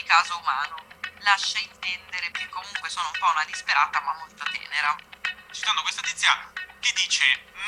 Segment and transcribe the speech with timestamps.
[0.00, 0.76] di caso umano.
[1.20, 4.96] Lascia intendere che comunque sono un po' una disperata ma molto tenera.
[5.52, 6.32] Citando questa tizia
[6.80, 7.24] che dice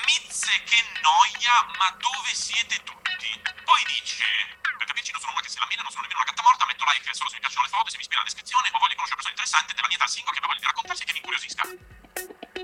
[0.06, 3.28] Mizze che noia, ma dove siete tutti?
[3.64, 4.24] Poi dice
[4.62, 6.64] per capirci non sono una che se la mina, non sono nemmeno una gatta morta,
[6.64, 8.94] metto like solo se mi piacciono le foto, se mi ispira la descrizione o voglio
[8.94, 11.18] conoscere persone interessanti della mia età single che abbia voglia di raccontarsi e che mi
[11.20, 11.62] incuriosisca.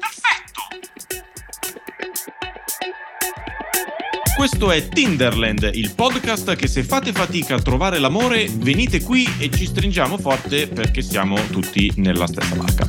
[0.01, 1.38] Perfetto!
[4.39, 9.51] Questo è Tinderland, il podcast che se fate fatica a trovare l'amore, venite qui e
[9.51, 12.89] ci stringiamo forte perché siamo tutti nella stessa barca.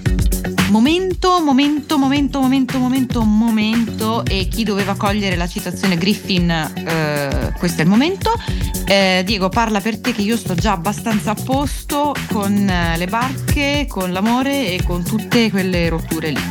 [0.70, 7.82] Momento, momento, momento, momento, momento, momento e chi doveva cogliere la citazione Griffin, eh, questo
[7.82, 8.32] è il momento.
[8.86, 13.08] Eh, Diego, parla per te che io sto già abbastanza a posto con eh, le
[13.08, 16.42] barche, con l'amore e con tutte quelle rotture lì.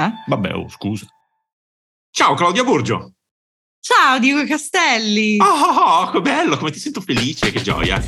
[0.00, 0.12] Eh?
[0.26, 1.04] Vabbè, oh, scusa.
[2.10, 3.15] Ciao Claudia Burgio.
[3.88, 5.36] Ciao Diego Castelli!
[5.38, 8.04] Oh, oh, oh, che bello, come ti sento felice, che gioia.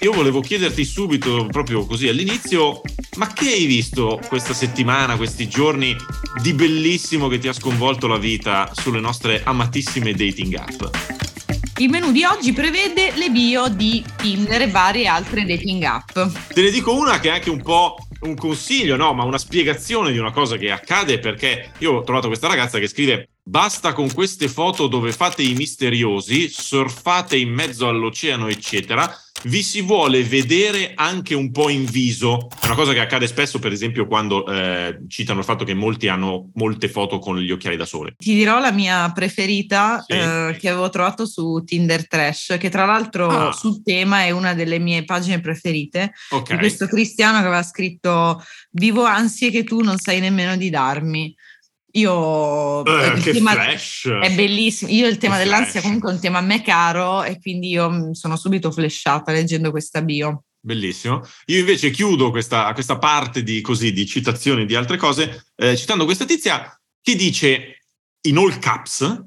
[0.00, 2.82] Io volevo chiederti subito, proprio così all'inizio,
[3.16, 5.96] ma che hai visto questa settimana, questi giorni
[6.42, 10.94] di bellissimo che ti ha sconvolto la vita sulle nostre amatissime dating app?
[11.78, 16.18] Il menù di oggi prevede le bio di Tinder e varie altre dating app.
[16.52, 20.12] Te ne dico una che è anche un po' un consiglio, no, ma una spiegazione
[20.12, 24.12] di una cosa che accade perché io ho trovato questa ragazza che scrive basta con
[24.12, 30.92] queste foto dove fate i misteriosi, surfate in mezzo all'oceano, eccetera vi si vuole vedere
[30.94, 32.48] anche un po' in viso.
[32.60, 36.08] È una cosa che accade spesso, per esempio, quando eh, citano il fatto che molti
[36.08, 38.14] hanno molte foto con gli occhiali da sole.
[38.16, 40.12] Ti dirò la mia preferita sì.
[40.12, 43.52] eh, che avevo trovato su Tinder Trash, che tra l'altro ah.
[43.52, 46.12] sul tema è una delle mie pagine preferite.
[46.30, 46.56] Okay.
[46.56, 51.34] Di questo cristiano che aveva scritto: Vivo ansie che tu non sai nemmeno di darmi.
[51.92, 54.08] Io eh, che tema, flash.
[54.08, 54.90] è bellissimo.
[54.90, 55.82] Io il tema che dell'ansia flash.
[55.84, 60.00] comunque è un tema a me caro e quindi io sono subito flashata leggendo questa
[60.00, 60.44] bio.
[60.58, 61.22] Bellissimo.
[61.46, 66.04] Io invece chiudo questa, questa parte di, così, di citazioni di altre cose eh, citando
[66.04, 67.78] questa tizia che dice
[68.22, 69.26] in all caps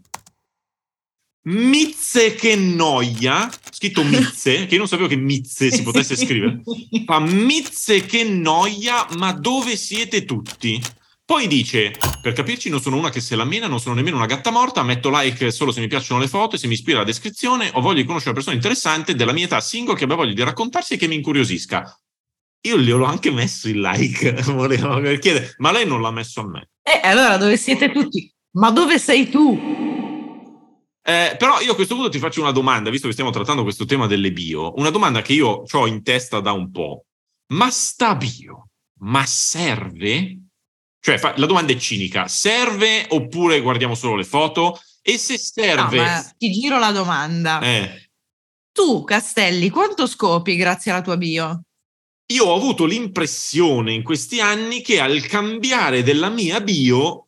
[1.48, 6.62] Mizze che noia, scritto Mizze, che io non sapevo che Mizze si potesse scrivere.
[7.06, 10.82] Fa Mizze che noia, ma dove siete tutti?
[11.26, 11.92] Poi dice,
[12.22, 14.84] per capirci non sono una che se la mena, non sono nemmeno una gatta morta,
[14.84, 17.82] metto like solo se mi piacciono le foto e se mi ispira la descrizione o
[17.82, 20.98] voglio conoscere una persona interessante della mia età single che abbia voglia di raccontarsi e
[20.98, 22.00] che mi incuriosisca.
[22.68, 26.48] Io glielo ho anche messo il like, volevo chiedere, ma lei non l'ha messo a
[26.48, 26.70] me.
[26.84, 28.32] Eh, allora dove siete tutti?
[28.58, 29.60] Ma dove sei tu?
[31.02, 33.86] Eh, però io a questo punto ti faccio una domanda, visto che stiamo trattando questo
[33.86, 37.06] tema delle bio, una domanda che io ho in testa da un po'.
[37.54, 38.70] Ma sta bio,
[39.00, 40.45] ma serve?
[41.06, 44.82] Cioè, fa, la domanda è cinica: serve oppure guardiamo solo le foto?
[45.04, 45.98] E se serve.
[45.98, 47.60] No, ti giro la domanda.
[47.60, 48.10] Eh.
[48.72, 51.62] Tu, Castelli, quanto scopi grazie alla tua bio?
[52.34, 57.28] Io ho avuto l'impressione in questi anni che al cambiare della mia bio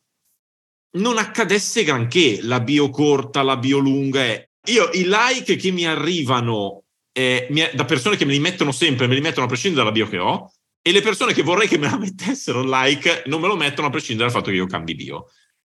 [0.96, 4.24] non accadesse granché, la bio corta, la bio lunga.
[4.24, 4.50] Eh.
[4.70, 9.14] Io i like che mi arrivano eh, da persone che me li mettono sempre, me
[9.14, 10.52] li mettono a prescindere dalla bio che ho,
[10.82, 13.90] e le persone che vorrei che me la mettessero like non me lo mettono a
[13.90, 15.26] prescindere dal fatto che io cambi bio.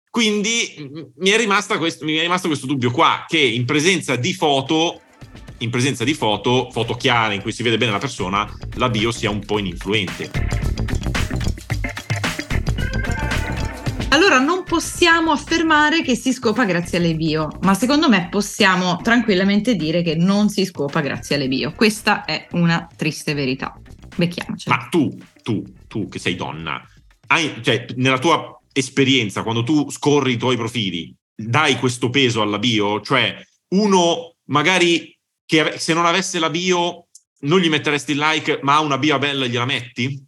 [0.10, 5.02] Quindi mi è, questo, mi è rimasto questo dubbio qua, che in presenza di foto,
[5.60, 9.12] in presenza di foto, foto chiare in cui si vede bene la persona, la bio
[9.12, 10.30] sia un po' ininfluente.
[14.10, 19.76] Allora non possiamo affermare che si scopa grazie alle bio, ma secondo me possiamo tranquillamente
[19.76, 21.74] dire che non si scopa grazie alle bio.
[21.76, 23.82] Questa è una triste verità.
[24.16, 24.70] Becchiamoci.
[24.70, 26.82] Ma tu, tu, tu che sei donna,
[27.28, 32.60] hai, cioè, nella tua esperienza, quando tu scorri i tuoi profili, dai questo peso alla
[32.60, 33.02] bio?
[33.02, 33.36] Cioè,
[33.70, 37.08] uno magari che se non avesse la bio
[37.42, 40.26] non gli metteresti il like, ma ha una bio bella gliela metti?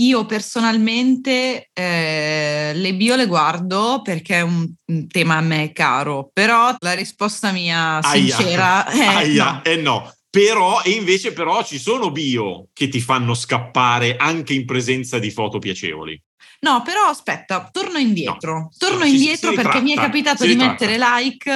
[0.00, 6.30] Io personalmente eh, le bio le guardo perché è un, un, tema a me caro,
[6.32, 9.62] però la risposta mia sincera aia, è aia, no.
[9.64, 10.12] Eh no.
[10.30, 15.30] Però, e invece però ci sono bio che ti fanno scappare anche in presenza di
[15.30, 16.20] foto piacevoli.
[16.60, 18.52] No, però aspetta, torno indietro.
[18.52, 20.70] No, torno si, indietro perché ritratta, mi è capitato di ritratta.
[20.70, 21.50] mettere like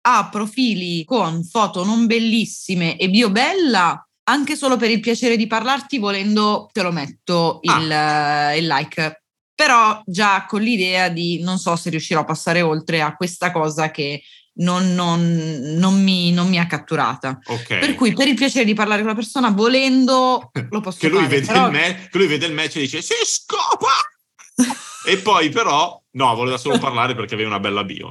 [0.00, 5.46] a profili con foto non bellissime e bio bella, anche solo per il piacere di
[5.46, 8.54] parlarti, volendo te lo metto il, ah.
[8.54, 9.22] il like.
[9.54, 13.90] Però già con l'idea di non so se riuscirò a passare oltre a questa cosa
[13.90, 14.22] che
[14.58, 17.38] non, non, non, mi, non, mi, ha catturata.
[17.44, 17.80] Okay.
[17.80, 21.22] Per cui, per il piacere di parlare con la persona, volendo, lo posso che lui
[21.22, 21.40] fare.
[21.40, 21.66] Vede però...
[21.66, 23.92] il me- che lui vede il match e dice: Si scopa!
[25.08, 28.10] E poi però No, voleva solo parlare perché aveva una bella bio.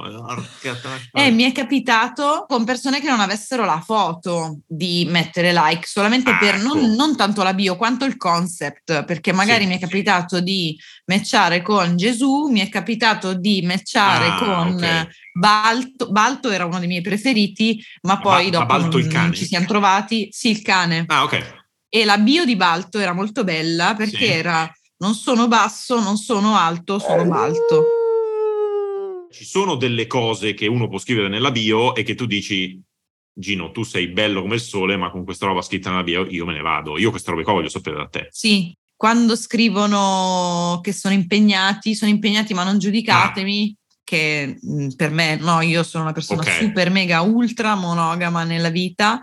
[1.12, 6.30] Eh, mi è capitato con persone che non avessero la foto di mettere like, solamente
[6.30, 6.94] ah, per non, ecco.
[6.94, 10.42] non, tanto la bio quanto il concept, perché magari sì, mi è capitato sì.
[10.42, 15.06] di matchare con Gesù, mi è capitato di matchare ah, con okay.
[15.34, 16.10] Balto.
[16.10, 20.28] Balto era uno dei miei preferiti, ma poi ba- dopo non, non, ci siamo trovati.
[20.30, 21.04] Sì, il cane.
[21.08, 21.56] Ah, ok.
[21.90, 24.24] E la bio di Balto era molto bella perché sì.
[24.24, 27.84] era non sono basso, non sono alto, sono balto.
[29.30, 32.80] Ci sono delle cose che uno può scrivere nella bio e che tu dici,
[33.32, 36.44] Gino, tu sei bello come il sole, ma con questa roba scritta nella bio io
[36.44, 36.98] me ne vado.
[36.98, 38.28] Io questa roba qua voglio sapere da te.
[38.30, 43.98] Sì, quando scrivono che sono impegnati, sono impegnati ma non giudicatemi, ah.
[44.02, 46.58] che mm, per me no, io sono una persona okay.
[46.58, 49.20] super mega ultra monogama nella vita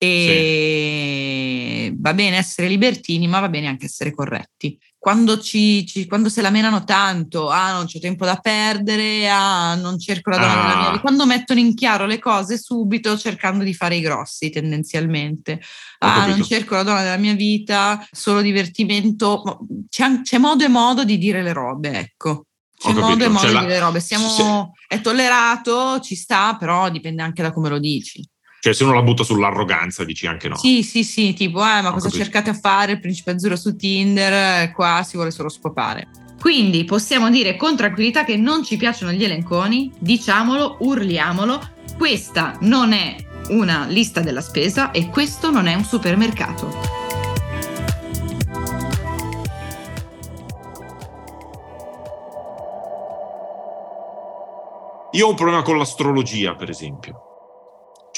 [0.00, 1.96] e sì.
[1.98, 6.42] va bene essere libertini, ma va bene anche essere corretti quando, ci, ci, quando se
[6.42, 10.56] la menano tanto, ah non c'è tempo da perdere, ah non cerco la donna ah.
[10.56, 14.50] della mia vita, quando mettono in chiaro le cose subito cercando di fare i grossi
[14.50, 15.60] tendenzialmente,
[15.98, 21.04] ah non cerco la donna della mia vita, solo divertimento, c'è, c'è modo e modo
[21.04, 22.42] di dire le robe, ecco.
[22.76, 27.22] C'è modo e modo di dire le robe, Siamo, è tollerato, ci sta, però dipende
[27.22, 28.22] anche da come lo dici.
[28.60, 30.56] Cioè, se uno la butta sull'arroganza, dici anche no.
[30.56, 32.92] Sì, sì, sì, tipo, eh, ma cosa cercate a fare?
[32.92, 36.08] Il principe azzurro su Tinder, eh, qua si vuole solo scopare.
[36.40, 41.60] Quindi possiamo dire con tranquillità che non ci piacciono gli elenconi, diciamolo, urliamolo.
[41.96, 43.16] Questa non è
[43.50, 46.96] una lista della spesa e questo non è un supermercato.
[55.12, 57.37] Io ho un problema con l'astrologia, per esempio.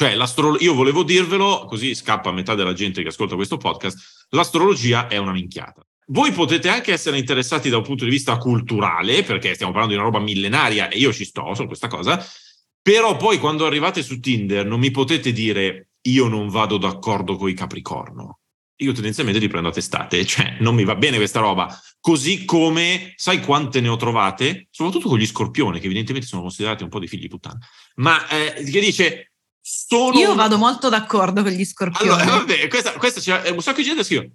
[0.01, 0.17] Cioè,
[0.61, 5.19] io volevo dirvelo, così scappa a metà della gente che ascolta questo podcast, l'astrologia è
[5.19, 5.87] una minchiata.
[6.07, 10.01] Voi potete anche essere interessati da un punto di vista culturale, perché stiamo parlando di
[10.01, 12.19] una roba millenaria e io ci sto su questa cosa,
[12.81, 17.51] però poi quando arrivate su Tinder non mi potete dire io non vado d'accordo con
[17.51, 18.39] i Capricorno.
[18.77, 21.79] Io tendenzialmente li prendo a testate, cioè non mi va bene questa roba.
[22.01, 24.69] Così come, sai quante ne ho trovate?
[24.71, 27.59] Soprattutto con gli scorpioni, che evidentemente sono considerati un po' dei figli di puttana.
[27.97, 29.30] Ma eh, che dice,
[29.61, 32.11] sono Io vado molto d'accordo con gli scorpioni.
[32.11, 34.33] Allora, vabbè, questa, questa c'è un sacco di gente che scrive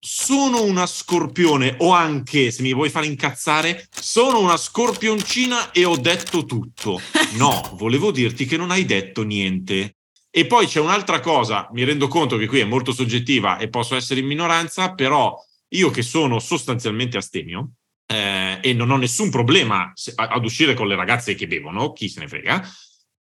[0.00, 5.96] sono una scorpione o anche, se mi vuoi fare incazzare, sono una scorpioncina e ho
[5.96, 7.00] detto tutto.
[7.32, 9.96] No, volevo dirti che non hai detto niente.
[10.30, 13.96] E poi c'è un'altra cosa, mi rendo conto che qui è molto soggettiva e posso
[13.96, 15.36] essere in minoranza, però
[15.70, 17.72] io che sono sostanzialmente astemio
[18.06, 22.20] eh, e non ho nessun problema ad uscire con le ragazze che bevono, chi se
[22.20, 22.62] ne frega,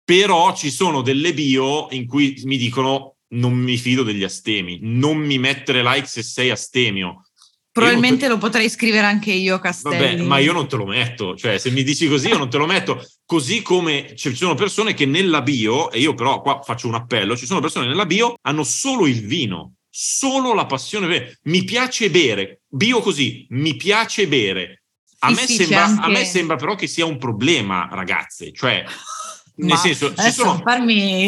[0.04, 5.18] però ci sono delle bio in cui mi dicono non mi fido degli astemi, non
[5.18, 7.26] mi mettere like se sei astemio.
[7.72, 8.28] Probabilmente te...
[8.28, 10.18] lo potrei scrivere anche io, Castelli.
[10.18, 12.58] Vabbè, ma io non te lo metto, cioè se mi dici così io non te
[12.58, 16.88] lo metto, così come ci sono persone che nella bio, e io però qua faccio
[16.88, 21.64] un appello, ci sono persone nella bio hanno solo il vino, solo la passione, mi
[21.64, 24.84] piace bere, bio così, mi piace bere.
[25.20, 26.06] A, sì, me, sì, sembra, anche...
[26.06, 28.84] a me sembra però che sia un problema, ragazze, cioè
[29.56, 30.64] nel senso, ci sono,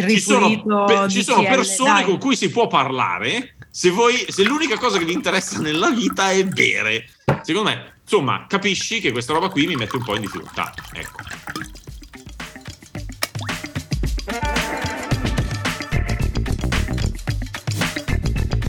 [0.07, 2.05] ci sono, ci sono persone dai.
[2.05, 6.29] con cui si può parlare se, voi, se l'unica cosa che vi interessa nella vita
[6.29, 7.09] è bere.
[7.41, 10.71] Secondo me, insomma, capisci che questa roba qui mi mette un po' in difficoltà.
[10.93, 11.81] Ecco.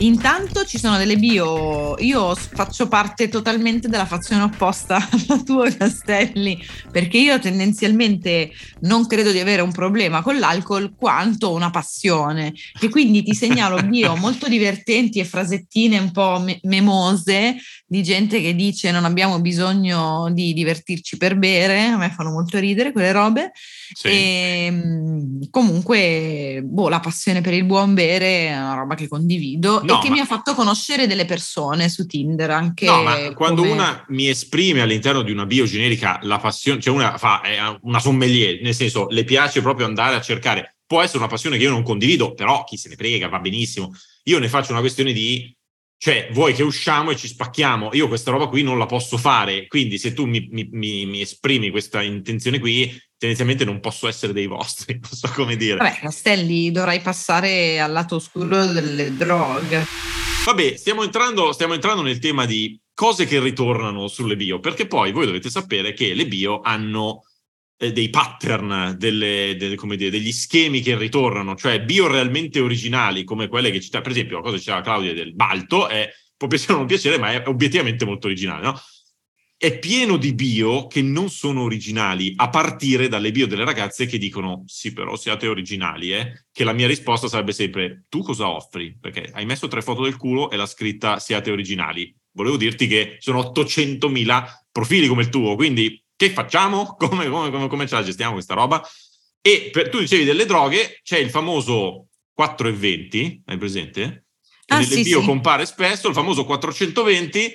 [0.05, 6.63] Intanto ci sono delle bio, io faccio parte totalmente della fazione opposta alla tua Castelli,
[6.91, 12.53] perché io tendenzialmente non credo di avere un problema con l'alcol quanto una passione.
[12.79, 17.55] E quindi ti segnalo bio molto divertenti e frasettine un po' me- memose
[17.87, 22.59] di gente che dice non abbiamo bisogno di divertirci per bere, a me fanno molto
[22.59, 23.51] ridere quelle robe.
[23.93, 24.07] Sì.
[24.07, 29.81] E ehm, comunque, boh, la passione per il buon bere è una roba che condivido
[29.83, 30.15] no, e che ma...
[30.15, 32.85] mi ha fatto conoscere delle persone su Tinder anche.
[32.85, 33.73] No, ma quando come...
[33.73, 37.41] una mi esprime all'interno di una bio generica la passione, cioè una fa
[37.81, 40.77] una sommelier, nel senso le piace proprio andare a cercare.
[40.85, 43.91] Può essere una passione che io non condivido, però chi se ne frega, va benissimo.
[44.25, 45.55] Io ne faccio una questione di
[45.97, 47.89] cioè, vuoi che usciamo e ci spacchiamo?
[47.93, 51.21] Io questa roba qui non la posso fare, quindi se tu mi, mi, mi, mi
[51.21, 55.77] esprimi questa intenzione qui, tendenzialmente non posso essere dei vostri, non so come dire.
[55.77, 59.85] Vabbè, Castelli, dovrai passare al lato oscuro delle droghe.
[60.45, 65.11] Vabbè, stiamo entrando, stiamo entrando nel tema di cose che ritornano sulle bio, perché poi
[65.11, 67.23] voi dovete sapere che le bio hanno
[67.77, 73.47] eh, dei pattern, delle, delle, dire, degli schemi che ritornano, cioè bio realmente originali come
[73.47, 76.73] quelle che cita, per esempio, la cosa che diceva Claudia del Balto è, può piacere
[76.73, 78.79] o non piacere, ma è obiettivamente molto originale, no?
[79.57, 84.17] È pieno di bio che non sono originali, a partire dalle bio delle ragazze che
[84.17, 86.45] dicono sì, però siate originali, eh?
[86.51, 88.97] Che la mia risposta sarebbe sempre tu cosa offri?
[88.99, 92.13] Perché hai messo tre foto del culo e la scritta siate originali.
[92.31, 96.95] Volevo dirti che sono 800.000 profili come il tuo, quindi che facciamo?
[96.99, 98.85] Come, come, come, come ce la gestiamo questa roba?
[99.41, 102.07] E per, tu dicevi delle droghe, c'è il famoso
[102.37, 104.25] 4,20, hai presente?
[104.67, 105.25] Ah, nelle sì, bio sì.
[105.25, 107.53] compare spesso, il famoso 420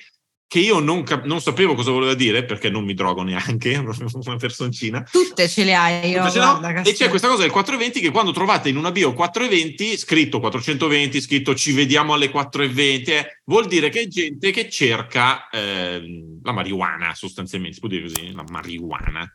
[0.50, 4.37] che io non, cap- non, sapevo cosa voleva dire perché non mi drogo neanche, una
[4.37, 5.00] personcina.
[5.09, 6.11] Tutte ce le hai.
[6.11, 9.97] Io, guarda, e c'è questa cosa del 420 che quando trovate in una bio 420,
[9.97, 15.49] scritto 420, scritto ci vediamo alle 420, eh, vuol dire che è gente che cerca
[15.50, 16.02] eh,
[16.42, 19.33] la marijuana sostanzialmente, si può dire così, la marijuana.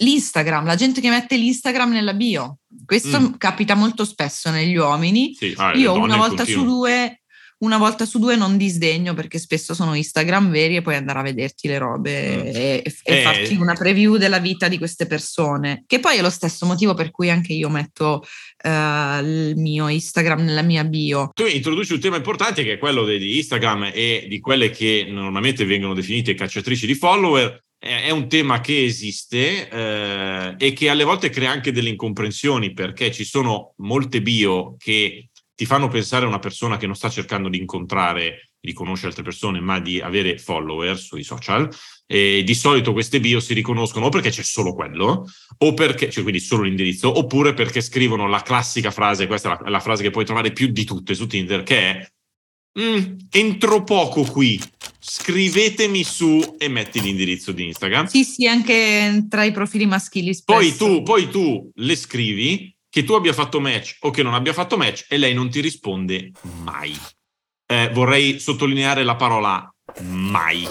[0.00, 2.58] L'Instagram, la gente che mette l'Instagram nella bio.
[2.84, 3.32] Questo mm.
[3.38, 5.34] capita molto spesso negli uomini.
[5.34, 6.62] Sì, ah, io una volta continuo.
[6.62, 7.20] su due
[7.58, 11.22] una volta su due non disdegno perché spesso sono Instagram veri e puoi andare a
[11.22, 12.40] vederti le robe mm.
[12.46, 13.22] e, e eh.
[13.22, 17.10] farti una preview della vita di queste persone, che poi è lo stesso motivo per
[17.10, 18.24] cui anche io metto
[18.64, 21.30] uh, il mio Instagram nella mia bio.
[21.34, 25.64] Tu introduci un tema importante che è quello di Instagram e di quelle che normalmente
[25.64, 31.28] vengono definite cacciatrici di follower, è un tema che esiste eh, e che alle volte
[31.28, 36.38] crea anche delle incomprensioni perché ci sono molte bio che ti fanno pensare a una
[36.38, 40.98] persona che non sta cercando di incontrare, di conoscere altre persone, ma di avere follower
[40.98, 41.68] sui social.
[42.06, 45.26] E di solito queste bio si riconoscono o perché c'è solo quello,
[45.58, 49.70] o perché, cioè quindi solo l'indirizzo, oppure perché scrivono la classica frase, questa è la,
[49.70, 52.08] la frase che puoi trovare più di tutte su Tinder, che è
[52.78, 54.60] mm, entro poco qui,
[54.98, 58.06] scrivetemi su e metti l'indirizzo di Instagram.
[58.06, 60.34] Sì, sì, anche tra i profili maschili.
[60.34, 60.58] Spesso.
[60.58, 64.52] Poi tu, poi tu le scrivi che tu abbia fatto match o che non abbia
[64.52, 66.30] fatto match e lei non ti risponde
[66.62, 66.96] mai.
[67.66, 69.68] Eh, vorrei sottolineare la parola
[70.02, 70.64] mai.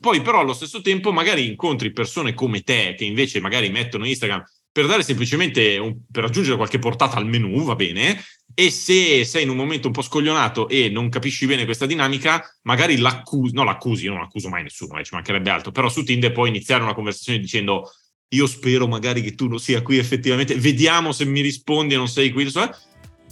[0.00, 4.42] Poi però allo stesso tempo magari incontri persone come te che invece magari mettono Instagram
[4.72, 9.42] per dare semplicemente un, per raggiungere qualche portata al menu, va bene, e se sei
[9.42, 13.64] in un momento un po' scoglionato e non capisci bene questa dinamica, magari l'accusi, no
[13.64, 16.82] l'accusi, io non accuso mai nessuno, eh, ci mancherebbe altro, però su Tinder puoi iniziare
[16.82, 17.90] una conversazione dicendo
[18.34, 22.08] io spero magari che tu non sia qui effettivamente, vediamo se mi rispondi e non
[22.08, 22.50] sei qui.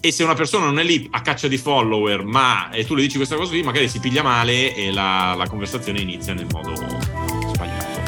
[0.05, 3.03] E se una persona non è lì a caccia di follower, ma e tu le
[3.03, 6.75] dici questa cosa qui, magari si piglia male e la, la conversazione inizia nel modo
[6.75, 8.01] sbagliato.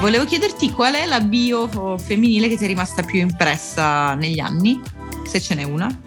[0.00, 4.80] Volevo chiederti qual è la bio femminile che ti è rimasta più impressa negli anni,
[5.24, 6.00] se ce n'è una.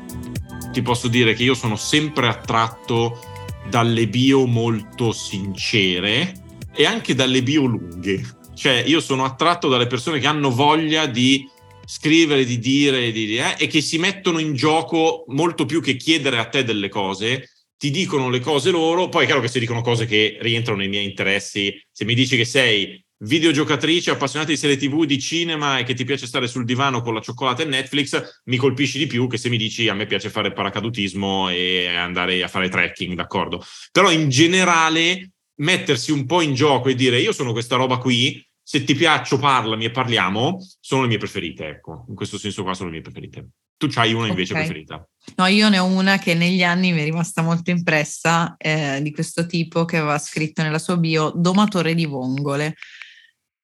[0.71, 3.34] Ti posso dire che io sono sempre attratto
[3.69, 6.33] dalle bio molto sincere
[6.73, 8.23] e anche dalle bio lunghe.
[8.53, 11.47] Cioè, io sono attratto dalle persone che hanno voglia di
[11.85, 16.39] scrivere, di dire, di, eh, e che si mettono in gioco molto più che chiedere
[16.39, 19.81] a te delle cose, ti dicono le cose loro, poi è chiaro che si dicono
[19.81, 21.79] cose che rientrano nei miei interessi.
[21.91, 26.03] Se mi dici che sei videogiocatrice, appassionata di serie TV, di cinema e che ti
[26.03, 29.49] piace stare sul divano con la cioccolata e Netflix, mi colpisci di più che se
[29.49, 33.63] mi dici a me piace fare paracadutismo e andare a fare trekking, d'accordo?
[33.91, 38.45] Però in generale mettersi un po' in gioco e dire io sono questa roba qui,
[38.67, 42.73] se ti piaccio parlami e parliamo, sono le mie preferite, ecco, in questo senso qua
[42.73, 43.49] sono le mie preferite.
[43.77, 44.65] Tu c'hai una invece okay.
[44.65, 45.07] preferita?
[45.35, 49.11] No, io ne ho una che negli anni mi è rimasta molto impressa, eh, di
[49.11, 52.75] questo tipo che aveva scritto nella sua bio domatore di vongole.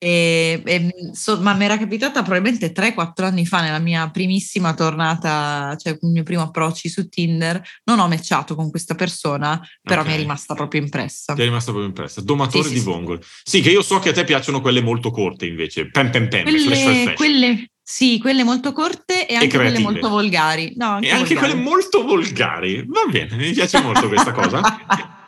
[0.03, 5.75] E, e, so, ma mi era capitata probabilmente 3-4 anni fa nella mia primissima tornata,
[5.77, 7.61] cioè il mio primo approccio su Tinder.
[7.83, 10.13] Non ho matchato con questa persona, però okay.
[10.13, 11.35] mi è rimasta proprio impressa.
[11.35, 12.19] Ti è rimasta proprio impressa.
[12.21, 13.19] Domatore sì, di sì, vongole.
[13.21, 13.57] Sì.
[13.57, 15.91] sì, che io so che a te piacciono quelle molto corte invece.
[15.91, 16.43] Pem pem pem.
[16.43, 17.15] Quelle, flash, flash, flash.
[17.15, 20.73] quelle sì, quelle molto corte e anche e quelle molto volgari.
[20.77, 21.51] No, anche e anche volgari.
[21.51, 22.85] quelle molto volgari.
[22.87, 24.61] Va bene, mi piace molto questa cosa.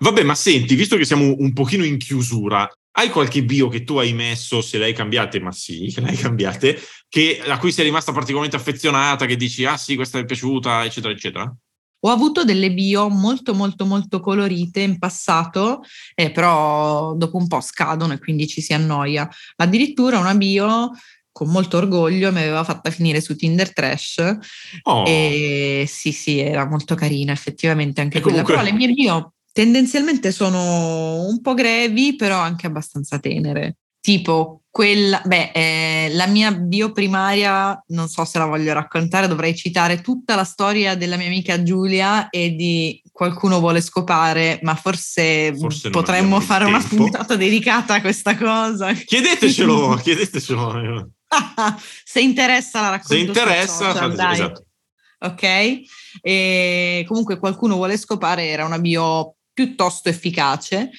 [0.00, 3.98] Vabbè, ma senti, visto che siamo un pochino in chiusura, hai qualche bio che tu
[3.98, 6.78] hai messo, se le hai cambiate, ma sì, che le hai cambiate,
[7.08, 10.84] che, a cui sei rimasta particolarmente affezionata, che dici, ah sì, questa mi è piaciuta,
[10.84, 11.54] eccetera, eccetera?
[12.02, 15.82] Ho avuto delle bio molto molto molto colorite in passato,
[16.14, 19.28] eh, però dopo un po' scadono e quindi ci si annoia.
[19.56, 20.92] Addirittura una bio
[21.30, 24.36] con molto orgoglio mi aveva fatta finire su Tinder Trash
[24.82, 25.04] oh.
[25.06, 28.64] e sì sì era molto carina effettivamente anche e quella, comunque...
[28.64, 33.76] però le mie bio tendenzialmente sono un po' grevi, però anche abbastanza tenere.
[34.00, 39.54] Tipo quella, beh, eh, la mia bio primaria, non so se la voglio raccontare, dovrei
[39.56, 45.54] citare tutta la storia della mia amica Giulia e di qualcuno vuole scopare, ma forse,
[45.56, 48.92] forse potremmo fare una puntata dedicata a questa cosa.
[48.92, 51.10] Chiedetecelo, chiedetecelo.
[52.04, 53.14] se interessa la racconto.
[53.14, 54.66] Se interessa, social, fate, esatto.
[55.18, 55.80] ok?
[56.22, 60.90] E comunque qualcuno vuole scopare, era una bio piuttosto efficace,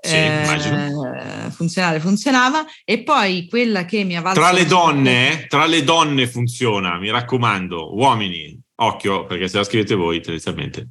[0.00, 2.64] sì, eh, funzionale funzionava.
[2.84, 7.94] E poi quella che mi aveva tra le donne, tra le donne funziona, mi raccomando,
[7.94, 10.88] uomini, occhio perché se la scrivete voi tendenzialmente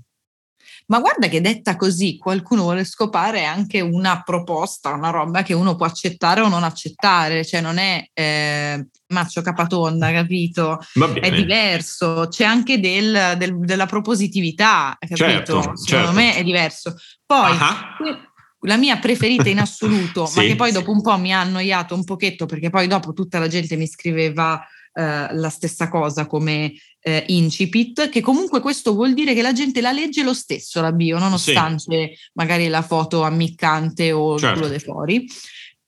[0.89, 5.75] ma guarda che detta così, qualcuno vuole scopare anche una proposta, una roba che uno
[5.75, 10.79] può accettare o non accettare, cioè non è eh, maccio capatonda, capito?
[11.21, 15.15] È diverso, c'è anche del, del, della propositività, capito?
[15.15, 16.11] Certo, Secondo certo.
[16.11, 16.95] me è diverso.
[17.23, 18.17] Poi, uh-huh.
[18.61, 21.93] la mia preferita in assoluto, sì, ma che poi dopo un po' mi ha annoiato
[21.93, 24.59] un pochetto, perché poi dopo tutta la gente mi scriveva
[24.93, 29.81] eh, la stessa cosa come eh, incipit, che comunque questo vuol dire che la gente
[29.81, 32.29] la legge lo stesso la bio, nonostante sì.
[32.33, 34.47] magari la foto ammiccante o certo.
[34.47, 35.27] il culo dei fuori.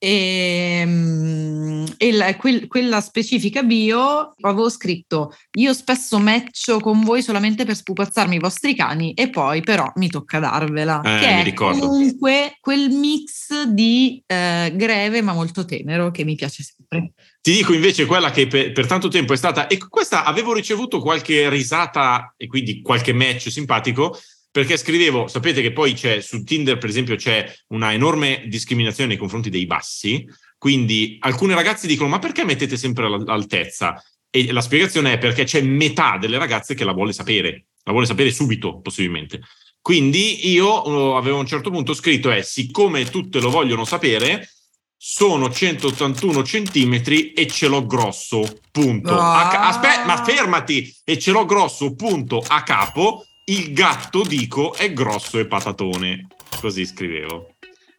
[0.03, 7.21] Ehm, e, e la, quel, quella specifica bio avevo scritto io spesso matcho con voi
[7.21, 11.43] solamente per spupazzarmi i vostri cani e poi però mi tocca darvela eh, che è
[11.43, 11.85] ricordo.
[11.85, 14.35] comunque quel mix di eh,
[14.69, 18.85] greve ma molto tenero che mi piace sempre ti dico invece quella che per, per,
[18.85, 24.17] tanto tempo è stata e questa avevo ricevuto qualche risata e quindi qualche match simpatico
[24.51, 29.17] perché scrivevo, sapete che poi c'è su Tinder, per esempio, c'è una enorme discriminazione nei
[29.17, 30.27] confronti dei bassi,
[30.57, 34.03] quindi alcune ragazze dicono ma perché mettete sempre l'altezza?
[34.29, 38.05] E la spiegazione è perché c'è metà delle ragazze che la vuole sapere, la vuole
[38.05, 39.39] sapere subito, possibilmente.
[39.81, 44.47] Quindi io avevo a un certo punto scritto è siccome tutte lo vogliono sapere,
[44.95, 49.17] sono 181 centimetri e ce l'ho grosso, punto.
[49.17, 49.67] Ah.
[49.67, 50.95] Aspetta, ma fermati!
[51.03, 56.27] E ce l'ho grosso, punto, a capo il gatto, dico, è grosso e patatone.
[56.59, 57.50] Così scrivevo.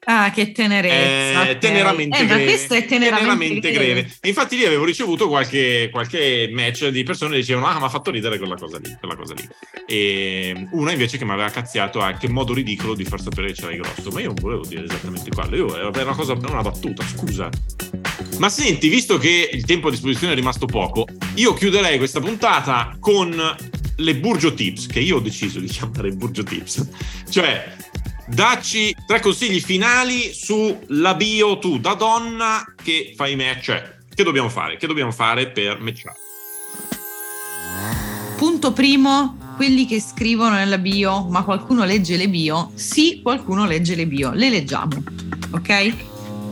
[0.05, 0.95] Ah, che tenerezza.
[0.95, 1.59] Eh, okay.
[1.59, 2.45] Teneramente eh, greve.
[2.45, 3.93] questo è teneramente, teneramente greve.
[3.93, 4.13] greve.
[4.21, 7.89] E infatti lì avevo ricevuto qualche, qualche match di persone che dicevano ah, mi ha
[7.89, 9.49] fatto ridere quella cosa lì, quella cosa lì.
[9.87, 13.53] E una invece che mi aveva cazziato a che modo ridicolo di far sapere che
[13.55, 14.11] c'era grosso.
[14.11, 15.57] Ma io non volevo dire esattamente quello.
[15.57, 17.49] Io, era una cosa, una battuta, scusa.
[18.39, 22.97] Ma senti, visto che il tempo a disposizione è rimasto poco, io chiuderei questa puntata
[22.99, 23.41] con
[23.97, 26.89] le Burgio Tips, che io ho deciso di chiamare Burgio Tips.
[27.31, 27.77] Cioè,
[28.33, 33.61] dacci tre consigli finali sulla bio tu da donna che fai match.
[33.63, 34.77] Cioè, che dobbiamo fare?
[34.77, 36.17] Che dobbiamo fare per matchare?
[38.37, 42.73] Punto primo, quelli che scrivono nella bio, ma qualcuno legge le bio?
[42.75, 45.03] Sì, qualcuno legge le bio, le leggiamo,
[45.53, 45.95] ok?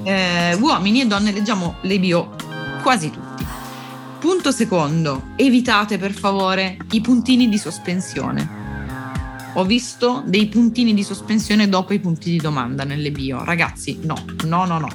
[0.04, 2.36] Eh, uomini e donne leggiamo le bio
[2.82, 3.44] quasi tutti.
[4.20, 8.59] Punto secondo, evitate per favore i puntini di sospensione.
[9.54, 13.42] Ho visto dei puntini di sospensione dopo i punti di domanda nelle bio.
[13.44, 14.88] Ragazzi, no, no, no, no.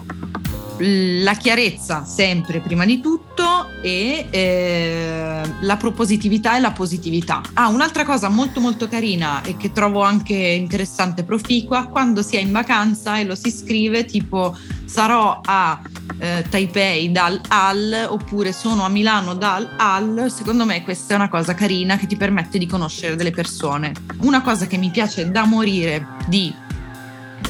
[0.78, 7.42] La chiarezza sempre prima di tutto e eh, la propositività e la positività.
[7.54, 12.40] Ah, un'altra cosa molto molto carina e che trovo anche interessante proficua, quando si è
[12.40, 14.56] in vacanza e lo si scrive tipo
[14.96, 15.82] sarò a
[16.20, 21.28] eh, Taipei dal al oppure sono a Milano dal al, secondo me questa è una
[21.28, 23.92] cosa carina che ti permette di conoscere delle persone.
[24.20, 26.54] Una cosa che mi piace da morire di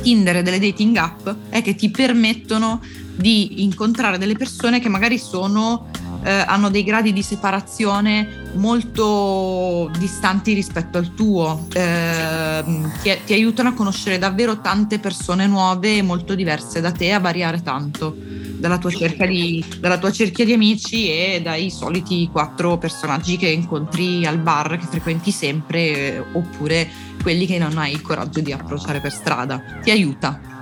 [0.01, 2.81] Tinder e delle dating app è che ti permettono
[3.15, 5.91] di incontrare delle persone che magari sono
[6.25, 12.63] eh, hanno dei gradi di separazione molto distanti rispetto al tuo, eh,
[13.03, 17.19] ti, ti, aiutano a conoscere davvero tante persone nuove e molto diverse da te, a
[17.19, 18.15] variare tanto
[18.57, 18.89] dalla tua,
[19.27, 24.79] di, dalla tua cerchia di amici e dai soliti quattro personaggi che incontri al bar,
[24.79, 26.89] che frequenti sempre, eh, oppure
[27.21, 29.61] quelli che non hai il coraggio di approcciare per strada.
[29.83, 30.54] Ti aiuta.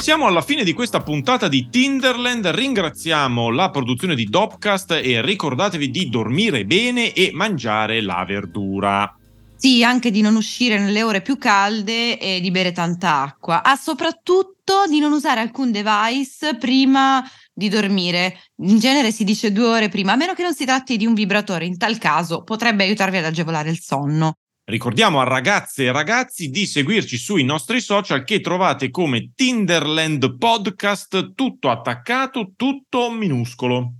[0.00, 5.90] Siamo alla fine di questa puntata di Tinderland, ringraziamo la produzione di Dopcast e ricordatevi
[5.90, 9.14] di dormire bene e mangiare la verdura.
[9.56, 13.62] Sì, anche di non uscire nelle ore più calde e di bere tanta acqua.
[13.62, 18.38] Ah, soprattutto di non usare alcun device prima di dormire.
[18.62, 21.12] In genere si dice due ore prima, a meno che non si tratti di un
[21.12, 21.66] vibratore.
[21.66, 24.38] In tal caso potrebbe aiutarvi ad agevolare il sonno.
[24.70, 31.34] Ricordiamo a ragazze e ragazzi di seguirci sui nostri social che trovate come Tinderland Podcast,
[31.34, 33.94] tutto attaccato, tutto minuscolo.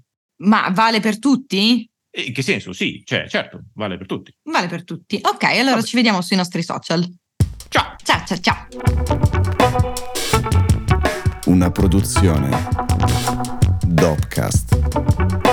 [0.45, 1.91] Ma vale per tutti?
[2.13, 2.73] In che senso?
[2.73, 4.33] Sì, cioè, certo, vale per tutti.
[4.45, 5.19] Vale per tutti.
[5.21, 5.87] Ok, allora Vabbè.
[5.87, 7.05] ci vediamo sui nostri social.
[7.69, 7.97] Ciao.
[8.05, 8.69] Ciao, ciao, ciao.
[11.47, 12.69] Una produzione
[13.85, 15.50] Dopcast.